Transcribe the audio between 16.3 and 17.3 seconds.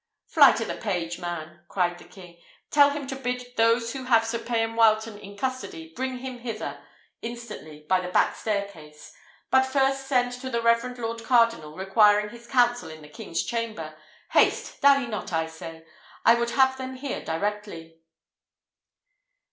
would have them here